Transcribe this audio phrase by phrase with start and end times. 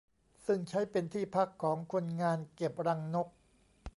[0.45, 3.27] ซึ่งใช้เป็นที่พักของคนงานเก็บรังนก